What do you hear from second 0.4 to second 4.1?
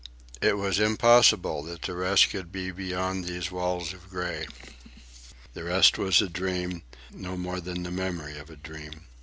It was impossible, that the rest could be beyond these walls of